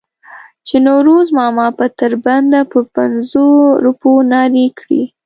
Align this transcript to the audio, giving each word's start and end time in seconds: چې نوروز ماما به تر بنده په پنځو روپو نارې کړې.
چې 0.67 0.75
نوروز 0.85 1.27
ماما 1.39 1.67
به 1.77 1.85
تر 1.99 2.11
بنده 2.25 2.61
په 2.71 2.79
پنځو 2.95 3.45
روپو 3.85 4.09
نارې 4.31 4.67
کړې. 4.79 5.03